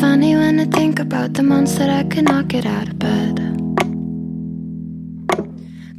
[0.00, 3.36] Funny when I think about the months that I could not get out of bed.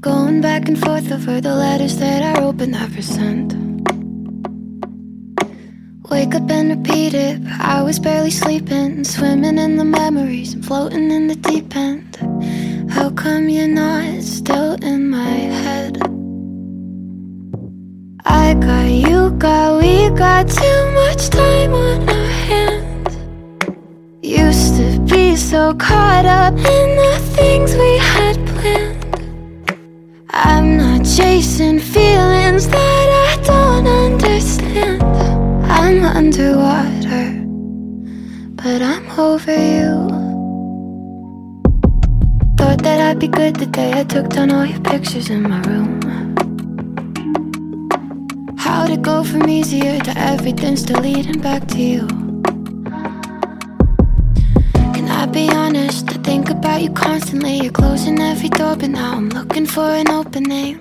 [0.02, 3.54] Going back and forth over the letters that I but never sent.
[6.10, 10.66] Wake up and repeat it, but I was barely sleeping, swimming in the memories and
[10.66, 12.18] floating in the deep end.
[12.90, 16.02] How come you're not still in my head?
[18.26, 21.83] I got you, got we got too much time
[24.84, 29.06] to be so caught up in the things we had planned.
[30.30, 35.02] I'm not chasing feelings that I don't understand.
[35.80, 37.26] I'm underwater,
[38.62, 39.94] but I'm over you.
[42.58, 45.62] Thought that I'd be good the day I took down all your pictures in my
[45.62, 46.02] room.
[48.58, 52.23] How'd it go from easier to everything still leading back to you?
[55.24, 56.10] Can I be honest?
[56.10, 57.62] I think about you constantly.
[57.62, 60.78] You're closing every door, but now I'm looking for an opening.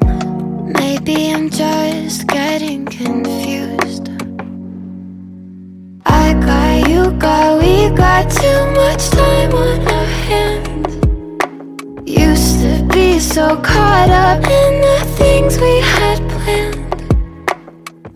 [0.80, 4.08] Maybe I'm just getting confused.
[6.06, 10.94] I got you, got we got too much time on our hands.
[12.04, 17.04] Used to be so caught up in the things we had planned.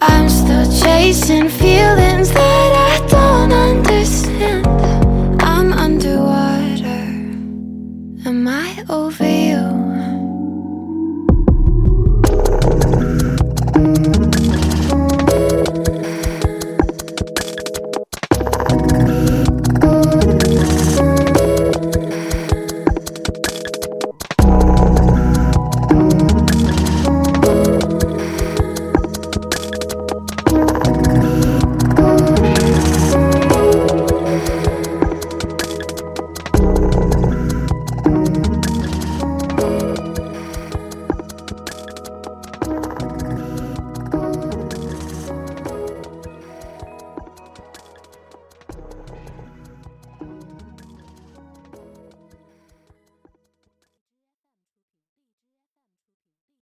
[0.00, 1.77] I'm still chasing fear.
[8.27, 9.86] Am I over you?